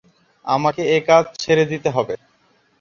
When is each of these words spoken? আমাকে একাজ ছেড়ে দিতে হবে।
আমাকে 0.45 0.81
একাজ 0.97 1.23
ছেড়ে 1.39 1.65
দিতে 1.71 1.89
হবে। 1.89 2.15